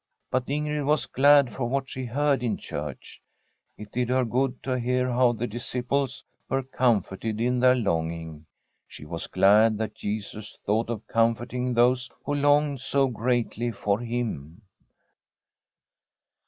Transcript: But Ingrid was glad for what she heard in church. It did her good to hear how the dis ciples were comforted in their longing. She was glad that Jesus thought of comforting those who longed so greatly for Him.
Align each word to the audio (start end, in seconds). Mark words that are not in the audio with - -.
But 0.31 0.47
Ingrid 0.47 0.83
was 0.87 1.05
glad 1.05 1.53
for 1.53 1.65
what 1.69 1.87
she 1.87 2.05
heard 2.05 2.41
in 2.41 2.57
church. 2.57 3.21
It 3.77 3.91
did 3.91 4.09
her 4.09 4.25
good 4.25 4.63
to 4.63 4.79
hear 4.79 5.11
how 5.11 5.31
the 5.33 5.45
dis 5.45 5.71
ciples 5.71 6.23
were 6.49 6.63
comforted 6.63 7.39
in 7.39 7.59
their 7.59 7.75
longing. 7.75 8.47
She 8.87 9.05
was 9.05 9.27
glad 9.27 9.77
that 9.77 9.93
Jesus 9.93 10.57
thought 10.65 10.89
of 10.89 11.05
comforting 11.05 11.75
those 11.75 12.09
who 12.25 12.33
longed 12.33 12.81
so 12.81 13.09
greatly 13.09 13.69
for 13.69 13.99
Him. 13.99 14.63